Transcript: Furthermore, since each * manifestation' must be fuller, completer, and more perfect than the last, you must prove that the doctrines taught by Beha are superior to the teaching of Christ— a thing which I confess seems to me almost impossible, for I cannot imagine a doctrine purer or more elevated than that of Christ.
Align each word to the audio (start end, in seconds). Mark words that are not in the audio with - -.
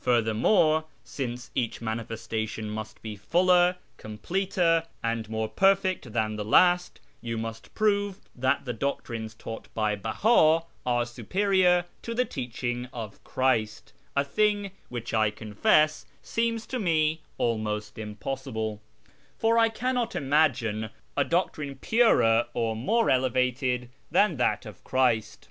Furthermore, 0.00 0.86
since 1.04 1.50
each 1.54 1.82
* 1.82 1.82
manifestation' 1.82 2.70
must 2.70 3.02
be 3.02 3.16
fuller, 3.16 3.76
completer, 3.98 4.84
and 5.04 5.28
more 5.28 5.46
perfect 5.46 6.14
than 6.14 6.36
the 6.36 6.42
last, 6.44 7.00
you 7.20 7.36
must 7.36 7.74
prove 7.74 8.18
that 8.34 8.64
the 8.64 8.72
doctrines 8.72 9.34
taught 9.34 9.68
by 9.74 9.94
Beha 9.94 10.62
are 10.86 11.04
superior 11.04 11.84
to 12.00 12.14
the 12.14 12.24
teaching 12.24 12.88
of 12.94 13.22
Christ— 13.24 13.92
a 14.16 14.24
thing 14.24 14.70
which 14.88 15.12
I 15.12 15.30
confess 15.30 16.06
seems 16.22 16.64
to 16.68 16.78
me 16.78 17.20
almost 17.36 17.98
impossible, 17.98 18.80
for 19.36 19.58
I 19.58 19.68
cannot 19.68 20.16
imagine 20.16 20.88
a 21.14 21.24
doctrine 21.24 21.76
purer 21.76 22.46
or 22.54 22.74
more 22.74 23.10
elevated 23.10 23.90
than 24.10 24.38
that 24.38 24.64
of 24.64 24.82
Christ. 24.82 25.48